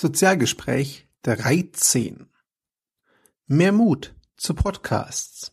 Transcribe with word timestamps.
Sozialgespräch 0.00 1.08
13. 1.24 2.28
Mehr 3.48 3.72
Mut 3.72 4.14
zu 4.36 4.54
Podcasts. 4.54 5.50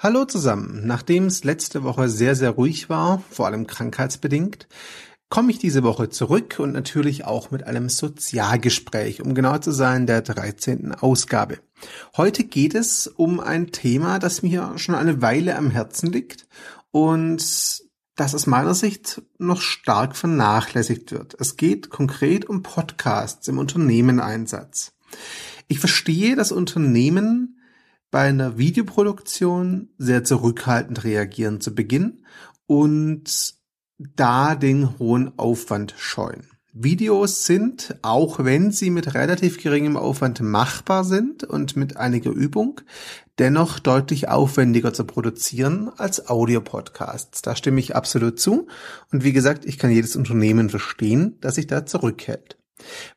Hallo 0.00 0.24
zusammen. 0.24 0.86
Nachdem 0.86 1.26
es 1.26 1.44
letzte 1.44 1.82
Woche 1.82 2.08
sehr, 2.08 2.34
sehr 2.34 2.52
ruhig 2.52 2.88
war, 2.88 3.22
vor 3.30 3.44
allem 3.44 3.66
krankheitsbedingt, 3.66 4.68
komme 5.28 5.50
ich 5.50 5.58
diese 5.58 5.82
Woche 5.82 6.08
zurück 6.08 6.56
und 6.58 6.72
natürlich 6.72 7.24
auch 7.24 7.50
mit 7.50 7.64
einem 7.64 7.88
Sozialgespräch, 7.88 9.22
um 9.22 9.34
genau 9.34 9.58
zu 9.58 9.72
sein, 9.72 10.06
der 10.06 10.22
13. 10.22 10.94
Ausgabe. 10.94 11.58
Heute 12.16 12.44
geht 12.44 12.74
es 12.74 13.06
um 13.06 13.40
ein 13.40 13.72
Thema, 13.72 14.18
das 14.18 14.42
mir 14.42 14.72
schon 14.76 14.94
eine 14.94 15.22
Weile 15.22 15.56
am 15.56 15.70
Herzen 15.70 16.12
liegt 16.12 16.46
und 16.90 17.42
das 18.16 18.34
aus 18.34 18.46
meiner 18.46 18.74
Sicht 18.74 19.22
noch 19.38 19.60
stark 19.60 20.16
vernachlässigt 20.16 21.12
wird. 21.12 21.36
Es 21.38 21.56
geht 21.56 21.90
konkret 21.90 22.48
um 22.48 22.62
Podcasts 22.62 23.46
im 23.48 23.58
Unternehmeneinsatz. 23.58 24.94
Ich 25.68 25.80
verstehe, 25.80 26.36
dass 26.36 26.52
Unternehmen 26.52 27.60
bei 28.10 28.28
einer 28.28 28.56
Videoproduktion 28.56 29.90
sehr 29.98 30.24
zurückhaltend 30.24 31.04
reagieren 31.04 31.60
zu 31.60 31.74
Beginn 31.74 32.24
und 32.66 33.55
da 33.98 34.54
den 34.54 34.98
hohen 34.98 35.38
Aufwand 35.38 35.94
scheuen. 35.96 36.46
Videos 36.78 37.46
sind, 37.46 37.96
auch 38.02 38.44
wenn 38.44 38.70
sie 38.70 38.90
mit 38.90 39.14
relativ 39.14 39.62
geringem 39.62 39.96
Aufwand 39.96 40.42
machbar 40.42 41.04
sind 41.04 41.42
und 41.42 41.74
mit 41.74 41.96
einiger 41.96 42.30
Übung, 42.30 42.82
dennoch 43.38 43.78
deutlich 43.78 44.28
aufwendiger 44.28 44.92
zu 44.92 45.04
produzieren 45.04 45.90
als 45.96 46.28
Audiopodcasts. 46.28 47.40
Da 47.40 47.56
stimme 47.56 47.80
ich 47.80 47.96
absolut 47.96 48.38
zu. 48.38 48.66
Und 49.10 49.24
wie 49.24 49.32
gesagt, 49.32 49.64
ich 49.64 49.78
kann 49.78 49.90
jedes 49.90 50.16
Unternehmen 50.16 50.68
verstehen, 50.68 51.38
das 51.40 51.54
sich 51.54 51.66
da 51.66 51.86
zurückhält. 51.86 52.58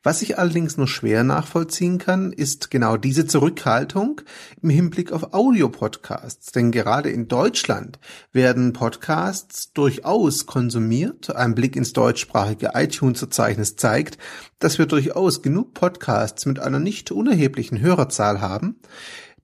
Was 0.02 0.22
ich 0.22 0.38
allerdings 0.38 0.76
nur 0.78 0.88
schwer 0.88 1.22
nachvollziehen 1.22 1.98
kann, 1.98 2.32
ist 2.32 2.70
genau 2.70 2.96
diese 2.96 3.26
Zurückhaltung 3.26 4.22
im 4.62 4.70
Hinblick 4.70 5.12
auf 5.12 5.34
Audiopodcasts. 5.34 6.52
Denn 6.52 6.70
gerade 6.70 7.10
in 7.10 7.28
Deutschland 7.28 7.98
werden 8.32 8.72
Podcasts 8.72 9.72
durchaus 9.72 10.46
konsumiert. 10.46 11.34
Ein 11.36 11.54
Blick 11.54 11.76
ins 11.76 11.92
deutschsprachige 11.92 12.70
iTunes-Verzeichnis 12.74 13.76
zeigt, 13.76 14.16
dass 14.58 14.78
wir 14.78 14.86
durchaus 14.86 15.42
genug 15.42 15.74
Podcasts 15.74 16.46
mit 16.46 16.58
einer 16.58 16.78
nicht 16.78 17.10
unerheblichen 17.10 17.80
Hörerzahl 17.80 18.40
haben, 18.40 18.80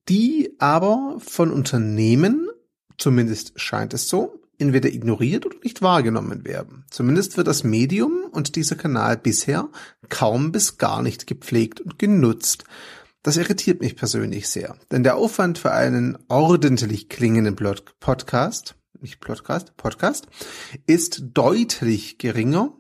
die 0.09 0.55
aber 0.59 1.17
von 1.19 1.51
Unternehmen, 1.51 2.49
zumindest 2.97 3.61
scheint 3.61 3.93
es 3.93 4.09
so, 4.09 4.41
entweder 4.59 4.89
ignoriert 4.89 5.47
oder 5.47 5.57
nicht 5.63 5.83
wahrgenommen 5.83 6.45
werden. 6.45 6.85
Zumindest 6.91 7.37
wird 7.37 7.47
das 7.47 7.65
Medium 7.65 8.25
und 8.31 8.57
dieser 8.57 8.77
Kanal 8.77 9.17
bisher 9.17 9.69
kaum 10.09 10.53
bis 10.53 10.79
gar 10.79 11.03
nicht 11.03 11.27
gepflegt 11.27 11.81
und 11.81 11.99
genutzt. 11.99 12.65
Das 13.23 13.37
irritiert 13.37 13.81
mich 13.81 13.97
persönlich 13.97 14.49
sehr, 14.49 14.77
denn 14.93 15.03
der 15.03 15.17
Aufwand 15.17 15.59
für 15.59 15.73
einen 15.73 16.17
ordentlich 16.29 17.09
klingenden 17.09 17.57
Podcast, 17.99 18.77
nicht 19.01 19.21
Podcast, 19.21 19.77
Podcast, 19.77 20.29
ist 20.87 21.23
deutlich 21.35 22.19
geringer 22.19 22.73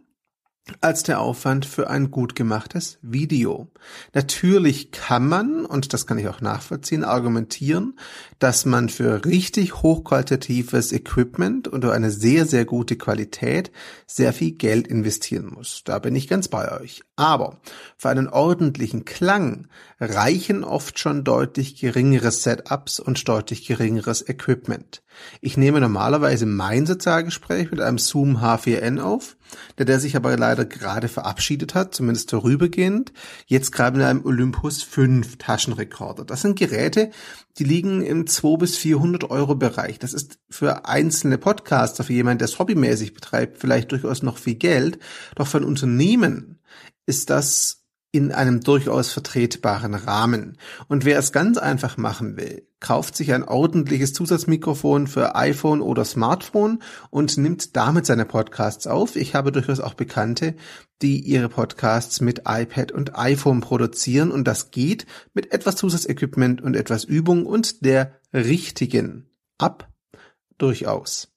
als 0.80 1.04
der 1.04 1.20
Aufwand 1.20 1.64
für 1.64 1.88
ein 1.88 2.10
gut 2.10 2.34
gemachtes 2.34 2.98
Video. 3.02 3.68
Natürlich 4.14 4.90
kann 4.90 5.28
man, 5.28 5.64
und 5.64 5.92
das 5.92 6.06
kann 6.06 6.18
ich 6.18 6.28
auch 6.28 6.40
nachvollziehen, 6.40 7.04
argumentieren, 7.04 7.98
dass 8.38 8.66
man 8.66 8.88
für 8.88 9.24
richtig 9.24 9.82
hochqualitatives 9.82 10.92
Equipment 10.92 11.68
und 11.68 11.84
eine 11.84 12.10
sehr, 12.10 12.46
sehr 12.46 12.64
gute 12.64 12.96
Qualität 12.96 13.70
sehr 14.06 14.32
viel 14.32 14.52
Geld 14.52 14.88
investieren 14.88 15.52
muss. 15.54 15.82
Da 15.84 15.98
bin 16.00 16.16
ich 16.16 16.28
ganz 16.28 16.48
bei 16.48 16.72
euch. 16.80 17.02
Aber 17.14 17.60
für 17.96 18.08
einen 18.08 18.28
ordentlichen 18.28 19.04
Klang 19.04 19.68
reichen 19.98 20.62
oft 20.62 20.98
schon 20.98 21.24
deutlich 21.24 21.76
geringere 21.76 22.30
Setups 22.30 23.00
und 23.00 23.26
deutlich 23.26 23.66
geringeres 23.66 24.28
Equipment. 24.28 25.02
Ich 25.40 25.56
nehme 25.56 25.80
normalerweise 25.80 26.44
mein 26.44 26.84
Sozialgespräch 26.84 27.70
mit 27.70 27.80
einem 27.80 27.96
Zoom 27.96 28.36
H4n 28.36 29.00
auf, 29.00 29.38
der, 29.78 29.86
der 29.86 29.98
sich 29.98 30.14
aber 30.14 30.36
leider 30.36 30.66
gerade 30.66 31.08
verabschiedet 31.08 31.74
hat, 31.74 31.94
zumindest 31.94 32.30
vorübergehend, 32.30 33.14
jetzt 33.46 33.72
gerade 33.72 33.96
mit 33.96 34.06
einem 34.06 34.26
Olympus 34.26 34.82
5 34.82 35.38
Taschenrekorder. 35.38 36.26
Das 36.26 36.42
sind 36.42 36.58
Geräte, 36.58 37.10
die 37.58 37.64
liegen 37.64 38.02
im 38.02 38.26
200 38.26 38.60
bis 38.60 38.76
400 38.76 39.30
Euro 39.30 39.54
Bereich. 39.54 39.98
Das 39.98 40.12
ist 40.12 40.38
für 40.50 40.86
einzelne 40.86 41.38
Podcaster, 41.38 42.04
für 42.04 42.12
jemanden, 42.12 42.40
der 42.40 42.48
es 42.48 42.58
hobbymäßig 42.58 43.14
betreibt, 43.14 43.58
vielleicht 43.58 43.92
durchaus 43.92 44.22
noch 44.22 44.36
viel 44.36 44.56
Geld. 44.56 44.98
Doch 45.36 45.46
für 45.46 45.58
ein 45.58 45.64
Unternehmen 45.64 46.58
ist 47.06 47.30
das 47.30 47.85
in 48.16 48.32
einem 48.32 48.60
durchaus 48.60 49.12
vertretbaren 49.12 49.94
Rahmen. 49.94 50.56
Und 50.88 51.04
wer 51.04 51.18
es 51.18 51.32
ganz 51.32 51.58
einfach 51.58 51.98
machen 51.98 52.36
will, 52.36 52.66
kauft 52.80 53.14
sich 53.14 53.32
ein 53.32 53.44
ordentliches 53.44 54.14
Zusatzmikrofon 54.14 55.06
für 55.06 55.36
iPhone 55.36 55.82
oder 55.82 56.04
Smartphone 56.04 56.80
und 57.10 57.36
nimmt 57.36 57.76
damit 57.76 58.06
seine 58.06 58.24
Podcasts 58.24 58.86
auf. 58.86 59.16
Ich 59.16 59.34
habe 59.34 59.52
durchaus 59.52 59.80
auch 59.80 59.94
Bekannte, 59.94 60.54
die 61.02 61.20
ihre 61.20 61.50
Podcasts 61.50 62.20
mit 62.22 62.42
iPad 62.46 62.90
und 62.92 63.18
iPhone 63.18 63.60
produzieren 63.60 64.30
und 64.30 64.44
das 64.44 64.70
geht 64.70 65.06
mit 65.34 65.52
etwas 65.52 65.76
Zusatzequipment 65.76 66.62
und 66.62 66.74
etwas 66.74 67.04
Übung 67.04 67.44
und 67.44 67.84
der 67.84 68.18
richtigen 68.32 69.28
App 69.60 69.88
durchaus. 70.56 71.35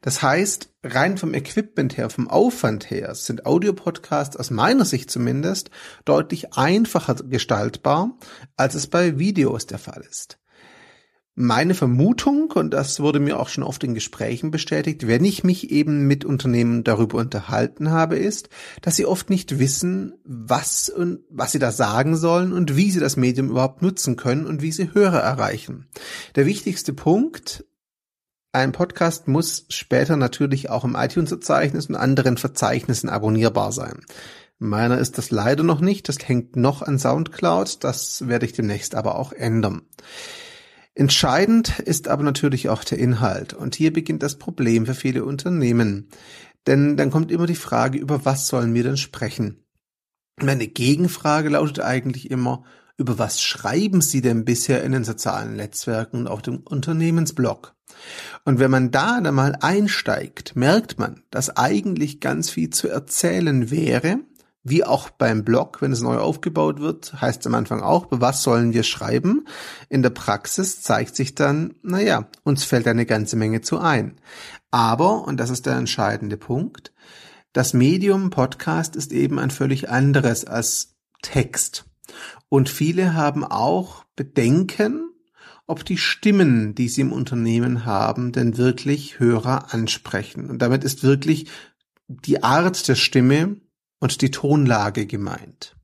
Das 0.00 0.22
heißt, 0.22 0.70
rein 0.82 1.18
vom 1.18 1.34
Equipment 1.34 1.96
her, 1.96 2.10
vom 2.10 2.28
Aufwand 2.28 2.90
her, 2.90 3.14
sind 3.14 3.46
Audiopodcasts 3.46 4.36
aus 4.36 4.50
meiner 4.50 4.84
Sicht 4.84 5.10
zumindest 5.10 5.70
deutlich 6.04 6.54
einfacher 6.54 7.14
gestaltbar, 7.14 8.16
als 8.56 8.74
es 8.74 8.86
bei 8.86 9.18
Videos 9.18 9.66
der 9.66 9.78
Fall 9.78 10.04
ist. 10.08 10.38
Meine 11.40 11.74
Vermutung, 11.74 12.50
und 12.50 12.74
das 12.74 12.98
wurde 12.98 13.20
mir 13.20 13.38
auch 13.38 13.48
schon 13.48 13.62
oft 13.62 13.84
in 13.84 13.94
Gesprächen 13.94 14.50
bestätigt, 14.50 15.06
wenn 15.06 15.24
ich 15.24 15.44
mich 15.44 15.70
eben 15.70 16.04
mit 16.08 16.24
Unternehmen 16.24 16.82
darüber 16.82 17.18
unterhalten 17.18 17.92
habe, 17.92 18.16
ist, 18.16 18.48
dass 18.82 18.96
sie 18.96 19.06
oft 19.06 19.30
nicht 19.30 19.60
wissen, 19.60 20.14
was 20.24 20.88
und 20.88 21.20
was 21.30 21.52
sie 21.52 21.60
da 21.60 21.70
sagen 21.70 22.16
sollen 22.16 22.52
und 22.52 22.74
wie 22.74 22.90
sie 22.90 22.98
das 22.98 23.16
Medium 23.16 23.50
überhaupt 23.50 23.82
nutzen 23.82 24.16
können 24.16 24.46
und 24.46 24.62
wie 24.62 24.72
sie 24.72 24.92
Hörer 24.92 25.20
erreichen. 25.20 25.86
Der 26.34 26.44
wichtigste 26.44 26.92
Punkt 26.92 27.64
ein 28.58 28.72
Podcast 28.72 29.28
muss 29.28 29.66
später 29.68 30.16
natürlich 30.16 30.70
auch 30.70 30.84
im 30.84 30.96
iTunes-Verzeichnis 30.96 31.86
und 31.86 31.96
anderen 31.96 32.36
Verzeichnissen 32.36 33.08
abonnierbar 33.08 33.72
sein. 33.72 34.00
Meiner 34.58 34.98
ist 34.98 35.18
das 35.18 35.30
leider 35.30 35.62
noch 35.62 35.80
nicht, 35.80 36.08
das 36.08 36.18
hängt 36.26 36.56
noch 36.56 36.82
an 36.82 36.98
Soundcloud, 36.98 37.84
das 37.84 38.26
werde 38.26 38.46
ich 38.46 38.52
demnächst 38.52 38.94
aber 38.94 39.16
auch 39.16 39.32
ändern. 39.32 39.82
Entscheidend 40.94 41.78
ist 41.78 42.08
aber 42.08 42.24
natürlich 42.24 42.68
auch 42.68 42.82
der 42.82 42.98
Inhalt 42.98 43.54
und 43.54 43.76
hier 43.76 43.92
beginnt 43.92 44.24
das 44.24 44.36
Problem 44.36 44.84
für 44.86 44.94
viele 44.94 45.24
Unternehmen. 45.24 46.08
Denn 46.66 46.96
dann 46.96 47.12
kommt 47.12 47.30
immer 47.30 47.46
die 47.46 47.54
Frage, 47.54 47.98
über 47.98 48.24
was 48.24 48.48
sollen 48.48 48.74
wir 48.74 48.82
denn 48.82 48.96
sprechen? 48.96 49.64
Meine 50.40 50.66
Gegenfrage 50.66 51.50
lautet 51.50 51.80
eigentlich 51.80 52.30
immer, 52.30 52.64
über 52.98 53.18
was 53.18 53.40
schreiben 53.40 54.00
Sie 54.00 54.20
denn 54.20 54.44
bisher 54.44 54.82
in 54.82 54.92
den 54.92 55.04
sozialen 55.04 55.56
Netzwerken 55.56 56.18
und 56.18 56.26
auf 56.26 56.42
dem 56.42 56.58
Unternehmensblog? 56.58 57.74
Und 58.44 58.58
wenn 58.58 58.70
man 58.70 58.90
da 58.90 59.20
dann 59.20 59.34
mal 59.34 59.56
einsteigt, 59.60 60.56
merkt 60.56 60.98
man, 60.98 61.22
dass 61.30 61.56
eigentlich 61.56 62.20
ganz 62.20 62.50
viel 62.50 62.70
zu 62.70 62.88
erzählen 62.88 63.70
wäre, 63.70 64.18
wie 64.64 64.84
auch 64.84 65.10
beim 65.10 65.44
Blog, 65.44 65.80
wenn 65.80 65.92
es 65.92 66.02
neu 66.02 66.18
aufgebaut 66.18 66.80
wird, 66.80 67.20
heißt 67.20 67.40
es 67.40 67.46
am 67.46 67.54
Anfang 67.54 67.80
auch, 67.80 68.08
was 68.10 68.42
sollen 68.42 68.74
wir 68.74 68.82
schreiben? 68.82 69.46
In 69.88 70.02
der 70.02 70.10
Praxis 70.10 70.82
zeigt 70.82 71.16
sich 71.16 71.34
dann, 71.34 71.74
naja, 71.82 72.28
uns 72.42 72.64
fällt 72.64 72.86
eine 72.86 73.06
ganze 73.06 73.36
Menge 73.36 73.60
zu 73.60 73.78
ein. 73.78 74.20
Aber, 74.70 75.26
und 75.26 75.38
das 75.38 75.50
ist 75.50 75.66
der 75.66 75.76
entscheidende 75.76 76.36
Punkt, 76.36 76.92
das 77.52 77.72
Medium 77.72 78.30
Podcast 78.30 78.94
ist 78.94 79.12
eben 79.12 79.38
ein 79.38 79.50
völlig 79.50 79.88
anderes 79.88 80.44
als 80.44 80.96
Text. 81.22 81.87
Und 82.48 82.68
viele 82.68 83.14
haben 83.14 83.44
auch 83.44 84.04
Bedenken, 84.16 85.10
ob 85.66 85.84
die 85.84 85.98
Stimmen, 85.98 86.74
die 86.74 86.88
sie 86.88 87.02
im 87.02 87.12
Unternehmen 87.12 87.84
haben, 87.84 88.32
denn 88.32 88.56
wirklich 88.56 89.20
Hörer 89.20 89.72
ansprechen. 89.74 90.48
Und 90.48 90.62
damit 90.62 90.82
ist 90.82 91.02
wirklich 91.02 91.48
die 92.08 92.42
Art 92.42 92.88
der 92.88 92.94
Stimme 92.94 93.60
und 94.00 94.22
die 94.22 94.30
Tonlage 94.30 95.06
gemeint. 95.06 95.76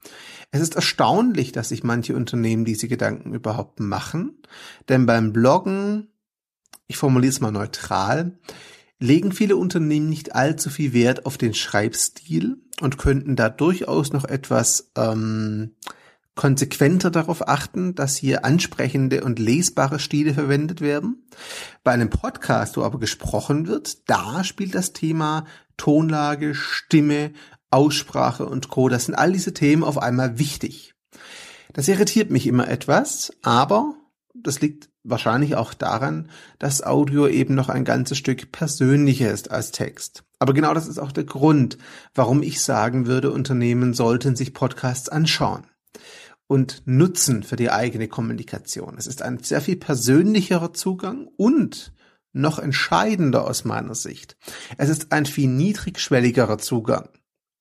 Es 0.50 0.60
ist 0.60 0.76
erstaunlich, 0.76 1.52
dass 1.52 1.68
sich 1.68 1.82
manche 1.82 2.14
Unternehmen 2.14 2.64
diese 2.64 2.88
Gedanken 2.88 3.34
überhaupt 3.34 3.80
machen, 3.80 4.38
denn 4.88 5.04
beim 5.04 5.32
Bloggen, 5.32 6.08
ich 6.86 6.96
formuliere 6.96 7.30
es 7.30 7.40
mal 7.40 7.50
neutral, 7.50 8.38
legen 9.00 9.32
viele 9.32 9.56
Unternehmen 9.56 10.08
nicht 10.08 10.34
allzu 10.34 10.70
viel 10.70 10.92
Wert 10.92 11.26
auf 11.26 11.36
den 11.36 11.54
Schreibstil 11.54 12.58
und 12.80 12.98
könnten 12.98 13.36
da 13.36 13.48
durchaus 13.48 14.12
noch 14.12 14.24
etwas 14.24 14.92
ähm, 14.96 15.74
konsequenter 16.34 17.10
darauf 17.10 17.48
achten, 17.48 17.94
dass 17.94 18.16
hier 18.16 18.44
ansprechende 18.44 19.22
und 19.22 19.38
lesbare 19.38 19.98
Stile 19.98 20.34
verwendet 20.34 20.80
werden. 20.80 21.26
Bei 21.84 21.92
einem 21.92 22.10
Podcast, 22.10 22.76
wo 22.76 22.82
aber 22.82 22.98
gesprochen 22.98 23.66
wird, 23.66 24.08
da 24.08 24.42
spielt 24.42 24.74
das 24.74 24.92
Thema 24.92 25.44
Tonlage, 25.76 26.54
Stimme, 26.54 27.32
Aussprache 27.70 28.46
und 28.46 28.68
Co. 28.68 28.88
Das 28.88 29.06
sind 29.06 29.14
all 29.14 29.32
diese 29.32 29.54
Themen 29.54 29.84
auf 29.84 29.98
einmal 29.98 30.38
wichtig. 30.38 30.94
Das 31.72 31.88
irritiert 31.88 32.30
mich 32.30 32.46
immer 32.46 32.68
etwas, 32.68 33.32
aber 33.42 33.94
das 34.34 34.60
liegt 34.60 34.90
wahrscheinlich 35.04 35.54
auch 35.56 35.74
daran, 35.74 36.30
dass 36.58 36.82
Audio 36.82 37.28
eben 37.28 37.54
noch 37.54 37.68
ein 37.68 37.84
ganzes 37.84 38.18
Stück 38.18 38.52
persönlicher 38.52 39.30
ist 39.30 39.50
als 39.50 39.70
Text. 39.70 40.24
Aber 40.38 40.52
genau 40.52 40.74
das 40.74 40.88
ist 40.88 40.98
auch 40.98 41.12
der 41.12 41.24
Grund, 41.24 41.78
warum 42.14 42.42
ich 42.42 42.62
sagen 42.62 43.06
würde, 43.06 43.30
Unternehmen 43.30 43.94
sollten 43.94 44.34
sich 44.34 44.54
Podcasts 44.54 45.08
anschauen 45.08 45.66
und 46.46 46.82
nutzen 46.86 47.42
für 47.42 47.56
die 47.56 47.70
eigene 47.70 48.08
Kommunikation. 48.08 48.96
Es 48.98 49.06
ist 49.06 49.22
ein 49.22 49.42
sehr 49.42 49.60
viel 49.60 49.76
persönlicherer 49.76 50.72
Zugang 50.72 51.28
und 51.36 51.92
noch 52.32 52.58
entscheidender 52.58 53.46
aus 53.46 53.64
meiner 53.64 53.94
Sicht. 53.94 54.36
Es 54.76 54.88
ist 54.88 55.12
ein 55.12 55.26
viel 55.26 55.48
niedrigschwelligerer 55.48 56.58
Zugang 56.58 57.08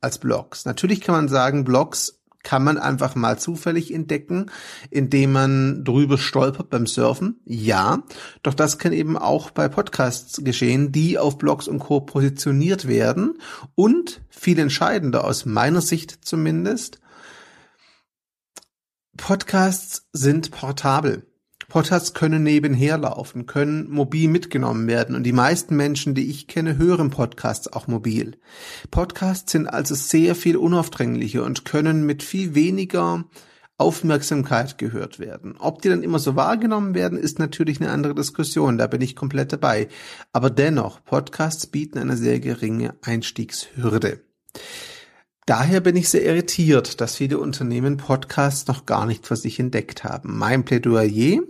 als 0.01 0.17
Blogs. 0.17 0.65
Natürlich 0.65 1.01
kann 1.01 1.15
man 1.15 1.29
sagen, 1.29 1.63
Blogs 1.63 2.23
kann 2.43 2.63
man 2.63 2.77
einfach 2.77 3.15
mal 3.15 3.39
zufällig 3.39 3.93
entdecken, 3.93 4.51
indem 4.91 5.31
man 5.31 5.85
drüber 5.85 6.17
stolpert 6.17 6.69
beim 6.69 6.85
Surfen. 6.85 7.39
Ja, 7.45 8.03
doch 8.43 8.53
das 8.53 8.77
kann 8.77 8.91
eben 8.91 9.17
auch 9.17 9.51
bei 9.51 9.69
Podcasts 9.69 10.43
geschehen, 10.43 10.91
die 10.91 11.17
auf 11.17 11.37
Blogs 11.37 11.69
und 11.69 11.79
Co. 11.79 12.01
positioniert 12.01 12.87
werden 12.87 13.39
und 13.75 14.21
viel 14.29 14.59
entscheidender 14.59 15.23
aus 15.23 15.45
meiner 15.45 15.81
Sicht 15.81 16.25
zumindest, 16.25 16.99
Podcasts 19.17 20.07
sind 20.11 20.49
portabel. 20.49 21.27
Podcasts 21.69 22.15
können 22.15 22.41
nebenher 22.41 22.97
laufen, 22.97 23.45
können 23.45 23.89
mobil 23.89 24.27
mitgenommen 24.27 24.87
werden 24.87 25.15
und 25.15 25.23
die 25.23 25.31
meisten 25.31 25.75
Menschen, 25.75 26.15
die 26.15 26.29
ich 26.31 26.47
kenne, 26.47 26.77
hören 26.77 27.11
Podcasts 27.11 27.71
auch 27.71 27.87
mobil. 27.87 28.37
Podcasts 28.89 29.51
sind 29.51 29.67
also 29.67 29.93
sehr 29.93 30.33
viel 30.33 30.57
unaufdringlicher 30.57 31.43
und 31.43 31.63
können 31.63 32.07
mit 32.07 32.23
viel 32.23 32.55
weniger 32.55 33.25
Aufmerksamkeit 33.77 34.79
gehört 34.79 35.19
werden. 35.19 35.57
Ob 35.59 35.83
die 35.83 35.89
dann 35.89 36.03
immer 36.03 36.19
so 36.19 36.35
wahrgenommen 36.35 36.95
werden, 36.95 37.19
ist 37.19 37.37
natürlich 37.37 37.79
eine 37.81 37.91
andere 37.91 38.15
Diskussion, 38.15 38.79
da 38.79 38.87
bin 38.87 39.01
ich 39.01 39.15
komplett 39.15 39.53
dabei. 39.53 39.89
Aber 40.31 40.49
dennoch, 40.49 41.03
Podcasts 41.05 41.67
bieten 41.67 41.99
eine 41.99 42.17
sehr 42.17 42.39
geringe 42.39 42.95
Einstiegshürde. 43.03 44.21
Daher 45.45 45.81
bin 45.81 45.97
ich 45.97 46.07
sehr 46.07 46.23
irritiert, 46.23 47.01
dass 47.01 47.17
viele 47.17 47.37
Unternehmen 47.37 47.97
Podcasts 47.97 48.65
noch 48.67 48.85
gar 48.85 49.05
nicht 49.05 49.27
für 49.27 49.35
sich 49.35 49.59
entdeckt 49.59 50.05
haben. 50.05 50.37
Mein 50.37 50.63
Plädoyer, 50.63 51.41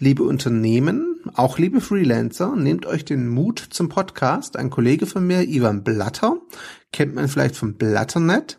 liebe 0.00 0.24
Unternehmen, 0.24 1.20
auch 1.34 1.56
liebe 1.56 1.80
Freelancer, 1.80 2.56
nehmt 2.56 2.86
euch 2.86 3.04
den 3.04 3.28
Mut 3.28 3.60
zum 3.70 3.88
Podcast. 3.88 4.56
Ein 4.56 4.70
Kollege 4.70 5.06
von 5.06 5.24
mir, 5.24 5.42
Ivan 5.42 5.84
Blatter, 5.84 6.38
kennt 6.92 7.14
man 7.14 7.28
vielleicht 7.28 7.54
vom 7.54 7.74
Blatternet. 7.74 8.58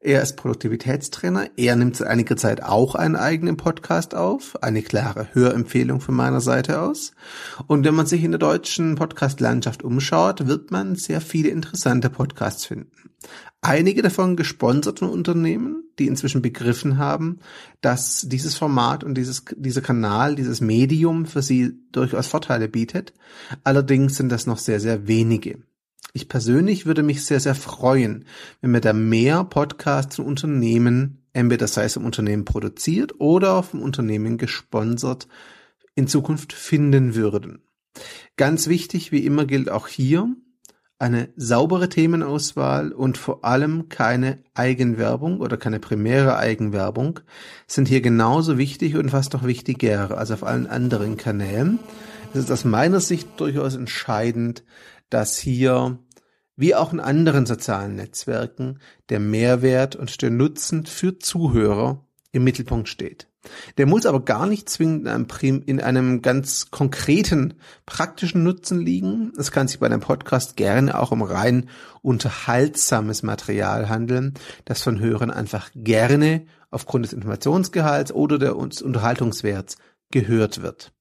Er 0.00 0.22
ist 0.22 0.36
Produktivitätstrainer. 0.36 1.50
Er 1.56 1.74
nimmt 1.74 1.96
seit 1.96 2.06
einiger 2.06 2.36
Zeit 2.36 2.62
auch 2.62 2.94
einen 2.94 3.16
eigenen 3.16 3.56
Podcast 3.56 4.14
auf. 4.14 4.62
Eine 4.62 4.82
klare 4.82 5.28
Hörempfehlung 5.32 6.00
von 6.00 6.14
meiner 6.14 6.40
Seite 6.40 6.80
aus. 6.80 7.12
Und 7.66 7.84
wenn 7.84 7.96
man 7.96 8.06
sich 8.06 8.22
in 8.22 8.30
der 8.30 8.38
deutschen 8.38 8.94
Podcast-Landschaft 8.94 9.82
umschaut, 9.82 10.46
wird 10.46 10.70
man 10.70 10.94
sehr 10.94 11.20
viele 11.20 11.48
interessante 11.48 12.10
Podcasts 12.10 12.64
finden. 12.64 13.10
Einige 13.60 14.02
davon 14.02 14.36
gesponsert 14.36 15.00
von 15.00 15.08
Unternehmen, 15.08 15.82
die 15.98 16.06
inzwischen 16.06 16.42
begriffen 16.42 16.98
haben, 16.98 17.40
dass 17.80 18.22
dieses 18.28 18.54
Format 18.54 19.02
und 19.02 19.16
dieses, 19.16 19.46
dieser 19.56 19.80
Kanal, 19.80 20.36
dieses 20.36 20.60
Medium 20.60 21.26
für 21.26 21.42
sie 21.42 21.72
durchaus 21.90 22.28
Vorteile 22.28 22.68
bietet. 22.68 23.14
Allerdings 23.64 24.14
sind 24.16 24.28
das 24.28 24.46
noch 24.46 24.58
sehr, 24.58 24.78
sehr 24.78 25.08
wenige. 25.08 25.58
Ich 26.12 26.28
persönlich 26.28 26.86
würde 26.86 27.02
mich 27.02 27.24
sehr, 27.24 27.40
sehr 27.40 27.54
freuen, 27.54 28.24
wenn 28.60 28.72
wir 28.72 28.80
da 28.80 28.92
mehr 28.92 29.44
Podcasts 29.44 30.16
von 30.16 30.24
Unternehmen, 30.24 31.22
entweder 31.32 31.66
sei 31.66 31.84
es 31.84 31.96
im 31.96 32.04
Unternehmen 32.04 32.44
produziert 32.44 33.20
oder 33.20 33.62
vom 33.62 33.82
Unternehmen 33.82 34.38
gesponsert, 34.38 35.28
in 35.94 36.08
Zukunft 36.08 36.52
finden 36.52 37.14
würden. 37.14 37.62
Ganz 38.36 38.68
wichtig, 38.68 39.12
wie 39.12 39.24
immer 39.26 39.44
gilt 39.44 39.68
auch 39.68 39.88
hier, 39.88 40.34
eine 41.00 41.28
saubere 41.36 41.88
Themenauswahl 41.88 42.90
und 42.92 43.18
vor 43.18 43.44
allem 43.44 43.88
keine 43.88 44.42
Eigenwerbung 44.54 45.40
oder 45.40 45.56
keine 45.56 45.78
primäre 45.78 46.36
Eigenwerbung 46.36 47.20
sind 47.68 47.86
hier 47.86 48.00
genauso 48.00 48.58
wichtig 48.58 48.96
und 48.96 49.10
fast 49.10 49.32
noch 49.32 49.44
wichtiger 49.44 50.18
als 50.18 50.32
auf 50.32 50.42
allen 50.42 50.66
anderen 50.66 51.16
Kanälen. 51.16 51.78
Es 52.34 52.40
ist 52.40 52.50
aus 52.50 52.64
meiner 52.64 53.00
Sicht 53.00 53.28
durchaus 53.38 53.76
entscheidend, 53.76 54.64
dass 55.10 55.38
hier 55.38 55.98
wie 56.56 56.74
auch 56.74 56.92
in 56.92 57.00
anderen 57.00 57.46
sozialen 57.46 57.94
Netzwerken 57.94 58.80
der 59.10 59.20
Mehrwert 59.20 59.94
und 59.94 60.20
der 60.22 60.30
Nutzen 60.30 60.86
für 60.86 61.18
Zuhörer 61.18 62.04
im 62.32 62.44
Mittelpunkt 62.44 62.88
steht. 62.88 63.28
Der 63.76 63.86
muss 63.86 64.06
aber 64.06 64.24
gar 64.24 64.46
nicht 64.46 64.68
zwingend 64.68 65.06
in 65.06 65.08
einem, 65.08 65.62
in 65.66 65.80
einem 65.80 66.22
ganz 66.22 66.70
konkreten 66.70 67.54
praktischen 67.86 68.42
Nutzen 68.42 68.80
liegen. 68.80 69.32
Es 69.38 69.52
kann 69.52 69.68
sich 69.68 69.78
bei 69.78 69.86
einem 69.86 70.00
Podcast 70.00 70.56
gerne 70.56 70.98
auch 70.98 71.12
um 71.12 71.22
rein 71.22 71.68
unterhaltsames 72.02 73.22
Material 73.22 73.88
handeln, 73.88 74.34
das 74.64 74.82
von 74.82 74.98
Hörern 75.00 75.30
einfach 75.30 75.70
gerne 75.74 76.46
aufgrund 76.70 77.06
des 77.06 77.12
Informationsgehalts 77.12 78.12
oder 78.12 78.38
des 78.38 78.82
Unterhaltungswerts 78.82 79.78
gehört 80.10 80.62
wird. 80.62 80.92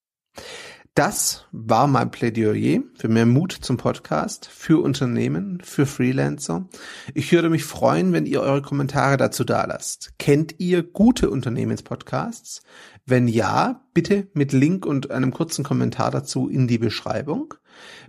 Das 0.97 1.45
war 1.51 1.85
mein 1.85 2.09
Plädoyer 2.09 2.81
für 2.95 3.07
mehr 3.07 3.27
Mut 3.27 3.51
zum 3.51 3.77
Podcast, 3.77 4.47
für 4.47 4.81
Unternehmen, 4.81 5.61
für 5.61 5.85
Freelancer. 5.85 6.67
Ich 7.13 7.31
würde 7.31 7.51
mich 7.51 7.65
freuen, 7.65 8.13
wenn 8.13 8.25
ihr 8.25 8.41
eure 8.41 8.63
Kommentare 8.63 9.15
dazu 9.15 9.43
dalasst. 9.43 10.13
Kennt 10.17 10.55
ihr 10.57 10.81
gute 10.81 11.29
Unternehmenspodcasts? 11.29 12.63
Wenn 13.05 13.27
ja, 13.27 13.85
bitte 13.93 14.27
mit 14.33 14.53
Link 14.53 14.87
und 14.87 15.11
einem 15.11 15.31
kurzen 15.31 15.63
Kommentar 15.63 16.09
dazu 16.09 16.49
in 16.49 16.67
die 16.67 16.79
Beschreibung. 16.79 17.53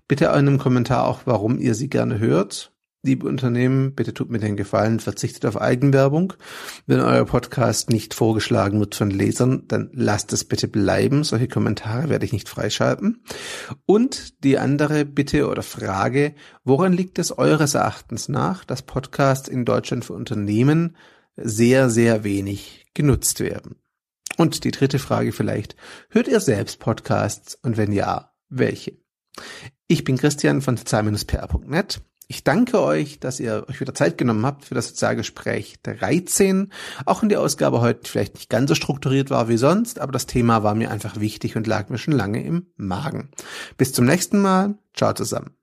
Bitte 0.07 0.33
einem 0.33 0.57
Kommentar 0.57 1.07
auch, 1.07 1.27
warum 1.27 1.59
ihr 1.59 1.75
sie 1.75 1.91
gerne 1.91 2.19
hört 2.19 2.73
liebe 3.03 3.29
Unternehmen, 3.29 3.95
bitte 3.95 4.13
tut 4.13 4.31
mir 4.31 4.39
den 4.39 4.57
Gefallen, 4.57 5.01
verzichtet 5.01 5.47
auf 5.47 5.61
Eigenwerbung. 5.61 6.35
Wenn 6.87 7.01
euer 7.01 7.25
Podcast 7.25 7.91
nicht 7.91 8.13
vorgeschlagen 8.13 8.81
wird 8.81 8.95
von 8.95 9.11
Lesern, 9.11 9.65
dann 9.69 9.91
lasst 9.93 10.33
es 10.33 10.45
bitte 10.45 10.69
bleiben. 10.69 11.23
Solche 11.23 11.49
Kommentare 11.49 12.09
werde 12.09 12.25
ich 12.25 12.33
nicht 12.33 12.49
freischalten. 12.49 13.23
Und 13.87 14.43
die 14.45 14.59
andere 14.59 15.05
Bitte 15.05 15.49
oder 15.49 15.63
Frage, 15.63 16.35
woran 16.65 16.93
liegt 16.93 17.19
es 17.19 17.37
eures 17.37 17.75
Erachtens 17.75 18.29
nach, 18.29 18.65
dass 18.65 18.83
Podcasts 18.83 19.49
in 19.49 19.65
Deutschland 19.65 20.05
für 20.05 20.15
Unternehmen 20.15 20.97
sehr, 21.37 21.91
sehr 21.91 22.25
wenig 22.25 22.87
genutzt 22.95 23.41
werden? 23.41 23.77
Und 24.37 24.65
die 24.65 24.71
dritte 24.71 24.99
Frage 24.99 25.33
vielleicht, 25.33 25.77
hört 26.11 26.29
ihr 26.29 26.41
selbst 26.41 26.79
Podcasts 26.79 27.57
und 27.63 27.77
wenn 27.77 27.93
ja, 27.93 28.33
welche? 28.49 28.99
Ich 29.87 30.05
bin 30.05 30.17
Christian 30.17 30.63
von 30.63 30.77
sozial-pr.net 30.77 32.01
ich 32.29 32.45
danke 32.45 32.83
euch, 32.83 33.19
dass 33.21 33.41
ihr 33.41 33.65
euch 33.69 33.81
wieder 33.81 33.95
Zeit 33.95 34.19
genommen 34.19 34.45
habt 34.45 34.67
für 34.67 34.75
das 34.75 34.89
Sozialgespräch 34.89 35.81
13. 35.83 36.71
Auch 37.07 37.23
in 37.23 37.31
der 37.31 37.41
Ausgabe 37.41 37.81
heute 37.81 38.09
vielleicht 38.09 38.35
nicht 38.35 38.51
ganz 38.51 38.69
so 38.69 38.75
strukturiert 38.75 39.31
war 39.31 39.49
wie 39.49 39.57
sonst, 39.57 39.99
aber 39.99 40.13
das 40.13 40.27
Thema 40.27 40.63
war 40.63 40.75
mir 40.75 40.91
einfach 40.91 41.19
wichtig 41.19 41.57
und 41.57 41.67
lag 41.67 41.89
mir 41.89 41.99
schon 41.99 42.13
lange 42.13 42.45
im 42.45 42.67
Magen. 42.77 43.31
Bis 43.79 43.93
zum 43.93 44.05
nächsten 44.05 44.41
Mal. 44.41 44.75
Ciao 44.95 45.15
zusammen. 45.15 45.58